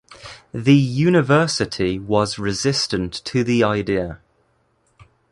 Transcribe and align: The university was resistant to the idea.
The 0.51 0.73
university 0.73 1.99
was 1.99 2.39
resistant 2.39 3.13
to 3.25 3.43
the 3.43 3.63
idea. 3.63 4.19